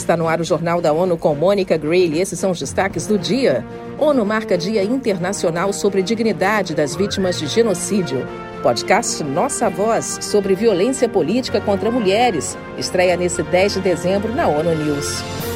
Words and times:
Está 0.00 0.16
no 0.16 0.26
ar 0.26 0.40
o 0.40 0.44
Jornal 0.44 0.80
da 0.80 0.94
ONU 0.94 1.18
com 1.18 1.34
Mônica 1.34 1.76
Grayle. 1.76 2.20
Esses 2.20 2.38
são 2.38 2.52
os 2.52 2.58
destaques 2.58 3.06
do 3.06 3.18
dia. 3.18 3.62
ONU 3.98 4.24
marca 4.24 4.56
Dia 4.56 4.82
Internacional 4.82 5.74
sobre 5.74 6.02
Dignidade 6.02 6.74
das 6.74 6.96
Vítimas 6.96 7.38
de 7.38 7.46
Genocídio. 7.46 8.26
Podcast 8.62 9.22
Nossa 9.22 9.68
Voz 9.68 10.18
sobre 10.22 10.54
violência 10.54 11.06
política 11.06 11.60
contra 11.60 11.90
mulheres. 11.90 12.56
Estreia 12.78 13.14
nesse 13.14 13.42
10 13.42 13.74
de 13.74 13.80
dezembro 13.82 14.34
na 14.34 14.48
ONU 14.48 14.74
News. 14.74 15.49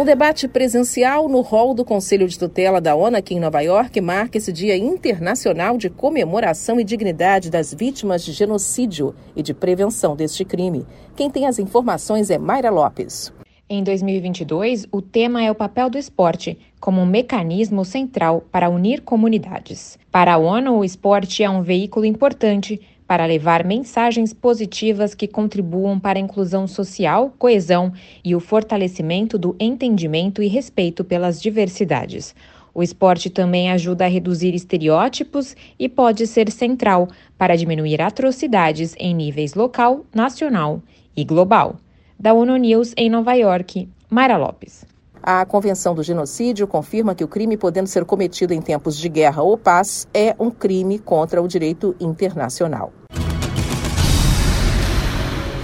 Um 0.00 0.04
debate 0.04 0.48
presencial 0.48 1.28
no 1.28 1.42
hall 1.42 1.74
do 1.74 1.84
Conselho 1.84 2.26
de 2.26 2.38
Tutela 2.38 2.80
da 2.80 2.94
ONU 2.94 3.18
aqui 3.18 3.34
em 3.34 3.38
Nova 3.38 3.60
York 3.60 4.00
marca 4.00 4.38
esse 4.38 4.50
Dia 4.50 4.74
Internacional 4.74 5.76
de 5.76 5.90
Comemoração 5.90 6.80
e 6.80 6.84
Dignidade 6.84 7.50
das 7.50 7.74
Vítimas 7.74 8.24
de 8.24 8.32
Genocídio 8.32 9.14
e 9.36 9.42
de 9.42 9.52
Prevenção 9.52 10.16
deste 10.16 10.42
crime. 10.42 10.86
Quem 11.14 11.30
tem 11.30 11.46
as 11.46 11.58
informações 11.58 12.30
é 12.30 12.38
Mayra 12.38 12.70
Lopes. 12.70 13.30
Em 13.68 13.84
2022, 13.84 14.86
o 14.90 15.02
tema 15.02 15.44
é 15.44 15.50
o 15.50 15.54
papel 15.54 15.90
do 15.90 15.98
esporte 15.98 16.58
como 16.80 17.02
um 17.02 17.06
mecanismo 17.06 17.84
central 17.84 18.42
para 18.50 18.70
unir 18.70 19.02
comunidades. 19.02 19.98
Para 20.10 20.32
a 20.32 20.38
ONU, 20.38 20.78
o 20.78 20.84
esporte 20.84 21.42
é 21.42 21.50
um 21.50 21.60
veículo 21.60 22.06
importante 22.06 22.80
para 23.10 23.26
levar 23.26 23.64
mensagens 23.64 24.32
positivas 24.32 25.16
que 25.16 25.26
contribuam 25.26 25.98
para 25.98 26.16
a 26.16 26.22
inclusão 26.22 26.68
social, 26.68 27.34
coesão 27.36 27.92
e 28.24 28.36
o 28.36 28.38
fortalecimento 28.38 29.36
do 29.36 29.56
entendimento 29.58 30.40
e 30.40 30.46
respeito 30.46 31.02
pelas 31.02 31.42
diversidades. 31.42 32.36
O 32.72 32.84
esporte 32.84 33.28
também 33.28 33.68
ajuda 33.68 34.04
a 34.04 34.08
reduzir 34.08 34.54
estereótipos 34.54 35.56
e 35.76 35.88
pode 35.88 36.24
ser 36.24 36.52
central 36.52 37.08
para 37.36 37.56
diminuir 37.56 38.00
atrocidades 38.00 38.94
em 38.96 39.12
níveis 39.12 39.54
local, 39.54 40.06
nacional 40.14 40.80
e 41.16 41.24
global. 41.24 41.80
Da 42.16 42.32
ONU 42.32 42.56
News 42.58 42.94
em 42.96 43.10
Nova 43.10 43.34
York, 43.34 43.88
Mara 44.08 44.36
Lopes. 44.36 44.86
A 45.20 45.44
Convenção 45.44 45.96
do 45.96 46.02
Genocídio 46.04 46.68
confirma 46.68 47.16
que 47.16 47.24
o 47.24 47.28
crime 47.28 47.56
podendo 47.56 47.88
ser 47.88 48.04
cometido 48.04 48.54
em 48.54 48.62
tempos 48.62 48.96
de 48.96 49.08
guerra 49.08 49.42
ou 49.42 49.58
paz 49.58 50.06
é 50.14 50.36
um 50.38 50.48
crime 50.48 51.00
contra 51.00 51.42
o 51.42 51.48
direito 51.48 51.96
internacional. 51.98 52.99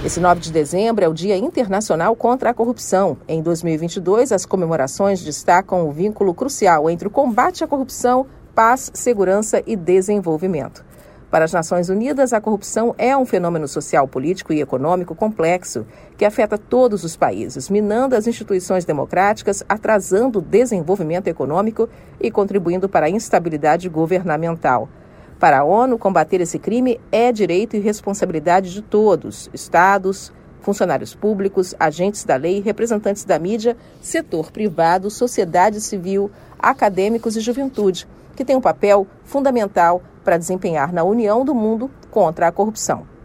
Esse 0.07 0.21
9 0.21 0.39
de 0.39 0.53
dezembro 0.53 1.03
é 1.03 1.07
o 1.09 1.13
Dia 1.13 1.35
Internacional 1.35 2.15
contra 2.15 2.51
a 2.51 2.53
Corrupção. 2.53 3.17
Em 3.27 3.41
2022, 3.41 4.31
as 4.31 4.45
comemorações 4.45 5.21
destacam 5.21 5.85
o 5.85 5.91
vínculo 5.91 6.33
crucial 6.33 6.89
entre 6.89 7.09
o 7.09 7.11
combate 7.11 7.61
à 7.61 7.67
corrupção, 7.67 8.25
paz, 8.55 8.89
segurança 8.93 9.61
e 9.67 9.75
desenvolvimento. 9.75 10.85
Para 11.29 11.43
as 11.43 11.51
Nações 11.51 11.89
Unidas, 11.89 12.31
a 12.31 12.39
corrupção 12.39 12.95
é 12.97 13.17
um 13.17 13.25
fenômeno 13.25 13.67
social, 13.67 14.07
político 14.07 14.53
e 14.53 14.61
econômico 14.61 15.13
complexo 15.13 15.85
que 16.17 16.23
afeta 16.23 16.57
todos 16.57 17.03
os 17.03 17.17
países, 17.17 17.69
minando 17.69 18.15
as 18.15 18.27
instituições 18.27 18.85
democráticas, 18.85 19.61
atrasando 19.67 20.39
o 20.39 20.41
desenvolvimento 20.41 21.27
econômico 21.27 21.89
e 22.17 22.31
contribuindo 22.31 22.87
para 22.87 23.07
a 23.07 23.09
instabilidade 23.09 23.89
governamental. 23.89 24.87
Para 25.39 25.59
a 25.59 25.63
ONU, 25.63 25.99
combater 25.99 26.41
esse 26.41 26.57
crime 26.57 26.99
é 27.11 27.31
direito 27.31 27.75
e 27.75 27.79
responsabilidade 27.79 28.73
de 28.73 28.81
todos: 28.81 29.49
estados, 29.53 30.31
funcionários 30.61 31.13
públicos, 31.13 31.75
agentes 31.79 32.23
da 32.23 32.35
lei, 32.35 32.59
representantes 32.59 33.23
da 33.23 33.37
mídia, 33.37 33.77
setor 34.01 34.51
privado, 34.51 35.09
sociedade 35.11 35.79
civil, 35.79 36.31
acadêmicos 36.57 37.37
e 37.37 37.39
juventude, 37.39 38.07
que 38.35 38.43
têm 38.43 38.55
um 38.55 38.61
papel 38.61 39.05
fundamental 39.23 40.01
para 40.23 40.37
desempenhar 40.37 40.91
na 40.91 41.03
união 41.03 41.45
do 41.45 41.53
mundo 41.53 41.89
contra 42.09 42.47
a 42.47 42.51
corrupção. 42.51 43.16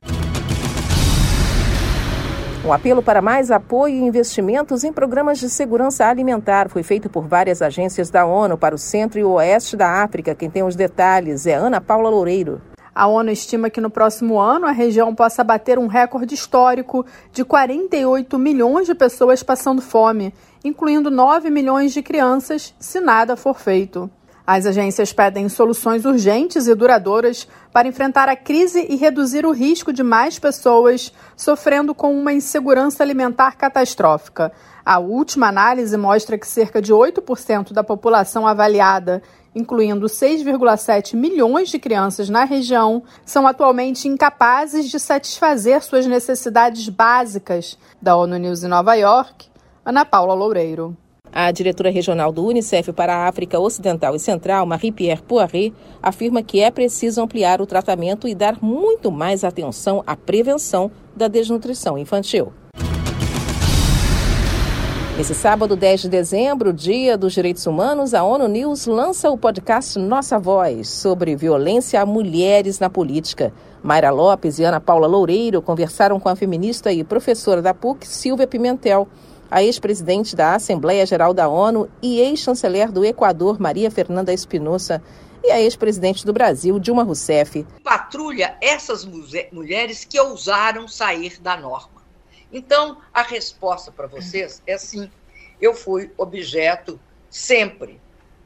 Um 2.64 2.72
apelo 2.72 3.02
para 3.02 3.20
mais 3.20 3.50
apoio 3.50 3.96
e 3.96 4.06
investimentos 4.06 4.84
em 4.84 4.92
programas 4.92 5.40
de 5.40 5.50
segurança 5.50 6.06
alimentar 6.06 6.68
foi 6.68 6.84
feito 6.84 7.10
por 7.10 7.26
várias 7.26 7.60
agências 7.60 8.08
da 8.08 8.24
ONU 8.24 8.56
para 8.56 8.72
o 8.72 8.78
centro 8.78 9.18
e 9.18 9.24
o 9.24 9.32
oeste 9.32 9.76
da 9.76 10.04
África. 10.04 10.32
Quem 10.32 10.48
tem 10.48 10.62
os 10.62 10.76
detalhes 10.76 11.44
é 11.44 11.54
Ana 11.54 11.80
Paula 11.80 12.08
Loureiro. 12.08 12.62
A 12.94 13.08
ONU 13.08 13.32
estima 13.32 13.68
que 13.68 13.80
no 13.80 13.90
próximo 13.90 14.38
ano 14.38 14.66
a 14.66 14.70
região 14.70 15.12
possa 15.12 15.42
bater 15.42 15.76
um 15.76 15.88
recorde 15.88 16.36
histórico 16.36 17.04
de 17.32 17.44
48 17.44 18.38
milhões 18.38 18.86
de 18.86 18.94
pessoas 18.94 19.42
passando 19.42 19.82
fome, 19.82 20.32
incluindo 20.62 21.10
9 21.10 21.50
milhões 21.50 21.92
de 21.92 22.00
crianças, 22.00 22.72
se 22.78 23.00
nada 23.00 23.34
for 23.34 23.58
feito. 23.58 24.08
As 24.46 24.66
agências 24.66 25.12
pedem 25.12 25.48
soluções 25.48 26.04
urgentes 26.04 26.66
e 26.66 26.74
duradouras 26.74 27.46
para 27.72 27.86
enfrentar 27.86 28.28
a 28.28 28.34
crise 28.34 28.84
e 28.88 28.96
reduzir 28.96 29.46
o 29.46 29.52
risco 29.52 29.92
de 29.92 30.02
mais 30.02 30.38
pessoas 30.38 31.12
sofrendo 31.36 31.94
com 31.94 32.12
uma 32.12 32.32
insegurança 32.32 33.04
alimentar 33.04 33.56
catastrófica. 33.56 34.52
A 34.84 34.98
última 34.98 35.46
análise 35.46 35.96
mostra 35.96 36.36
que 36.36 36.46
cerca 36.46 36.82
de 36.82 36.92
8% 36.92 37.72
da 37.72 37.84
população 37.84 38.44
avaliada, 38.44 39.22
incluindo 39.54 40.06
6,7 40.06 41.14
milhões 41.14 41.68
de 41.68 41.78
crianças 41.78 42.28
na 42.28 42.42
região, 42.42 43.04
são 43.24 43.46
atualmente 43.46 44.08
incapazes 44.08 44.90
de 44.90 44.98
satisfazer 44.98 45.84
suas 45.84 46.04
necessidades 46.04 46.88
básicas. 46.88 47.78
Da 48.00 48.16
ONU 48.16 48.36
News 48.38 48.64
em 48.64 48.68
Nova 48.68 48.94
York, 48.94 49.46
Ana 49.84 50.04
Paula 50.04 50.34
Loureiro. 50.34 50.96
A 51.34 51.50
diretora 51.50 51.88
regional 51.88 52.30
do 52.30 52.46
Unicef 52.46 52.92
para 52.92 53.16
a 53.16 53.26
África 53.26 53.58
Ocidental 53.58 54.14
e 54.14 54.18
Central, 54.18 54.66
Marie-Pierre 54.66 55.22
Poiré, 55.22 55.72
afirma 56.02 56.42
que 56.42 56.60
é 56.60 56.70
preciso 56.70 57.22
ampliar 57.22 57.62
o 57.62 57.66
tratamento 57.66 58.28
e 58.28 58.34
dar 58.34 58.58
muito 58.60 59.10
mais 59.10 59.42
atenção 59.42 60.04
à 60.06 60.14
prevenção 60.14 60.90
da 61.16 61.28
desnutrição 61.28 61.96
infantil. 61.96 62.52
Nesse 65.16 65.34
sábado, 65.34 65.74
10 65.74 66.02
de 66.02 66.08
dezembro, 66.10 66.70
Dia 66.70 67.16
dos 67.16 67.32
Direitos 67.32 67.66
Humanos, 67.66 68.12
a 68.12 68.22
ONU 68.22 68.48
News 68.48 68.86
lança 68.86 69.30
o 69.30 69.38
podcast 69.38 69.98
Nossa 69.98 70.38
Voz 70.38 70.88
sobre 70.88 71.34
violência 71.34 72.00
a 72.00 72.04
mulheres 72.06 72.78
na 72.78 72.90
política. 72.90 73.54
Mayra 73.82 74.10
Lopes 74.10 74.58
e 74.58 74.64
Ana 74.64 74.80
Paula 74.80 75.06
Loureiro 75.06 75.62
conversaram 75.62 76.20
com 76.20 76.28
a 76.28 76.36
feminista 76.36 76.92
e 76.92 77.02
professora 77.02 77.62
da 77.62 77.72
PUC, 77.72 78.06
Silvia 78.06 78.46
Pimentel 78.46 79.08
a 79.52 79.62
ex-presidente 79.62 80.34
da 80.34 80.54
Assembleia 80.54 81.04
Geral 81.04 81.34
da 81.34 81.46
ONU 81.46 81.86
e 82.00 82.20
ex-chanceler 82.20 82.90
do 82.90 83.04
Equador, 83.04 83.60
Maria 83.60 83.90
Fernanda 83.90 84.32
Espinosa, 84.32 85.02
e 85.44 85.50
a 85.50 85.60
ex-presidente 85.60 86.24
do 86.24 86.32
Brasil, 86.32 86.78
Dilma 86.78 87.02
Rousseff. 87.02 87.66
Patrulha 87.84 88.56
essas 88.62 89.06
mulheres 89.52 90.06
que 90.06 90.18
ousaram 90.18 90.88
sair 90.88 91.38
da 91.38 91.54
norma. 91.54 92.02
Então, 92.50 92.96
a 93.12 93.20
resposta 93.20 93.92
para 93.92 94.06
vocês 94.06 94.62
é 94.66 94.78
sim. 94.78 95.10
Eu 95.60 95.74
fui 95.74 96.10
objeto 96.16 96.98
sempre 97.28 98.00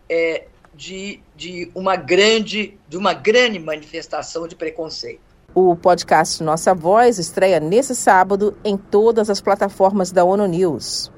é, 0.08 0.46
de, 0.74 1.20
de, 1.36 1.70
uma 1.72 1.94
grande, 1.94 2.76
de 2.88 2.96
uma 2.96 3.14
grande 3.14 3.60
manifestação 3.60 4.48
de 4.48 4.56
preconceito. 4.56 5.20
O 5.58 5.74
podcast 5.74 6.42
Nossa 6.42 6.74
Voz 6.74 7.18
estreia 7.18 7.58
nesse 7.58 7.94
sábado 7.94 8.54
em 8.62 8.76
todas 8.76 9.30
as 9.30 9.40
plataformas 9.40 10.12
da 10.12 10.22
ONU 10.22 10.46
News. 10.46 11.10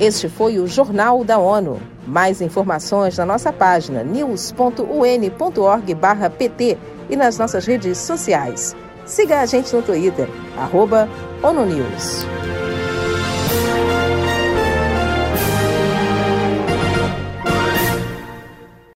Este 0.00 0.28
foi 0.28 0.58
o 0.58 0.66
Jornal 0.66 1.22
da 1.22 1.38
ONU. 1.38 1.80
Mais 2.04 2.40
informações 2.40 3.16
na 3.16 3.24
nossa 3.24 3.52
página 3.52 4.02
news.un.org/pt 4.02 6.78
e 7.08 7.14
nas 7.14 7.38
nossas 7.38 7.64
redes 7.64 7.98
sociais. 7.98 8.74
Siga 9.04 9.40
a 9.40 9.46
gente 9.46 9.72
no 9.72 9.82
Twitter, 9.82 10.28
arroba 10.56 11.08
ONU 11.44 11.64
News. 11.64 12.26